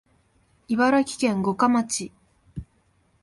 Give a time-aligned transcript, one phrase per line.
[0.67, 2.11] 茨城県五霞町